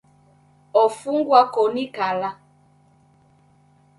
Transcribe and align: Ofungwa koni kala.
Ofungwa 0.81 1.41
koni 1.53 1.83
kala. 1.95 2.29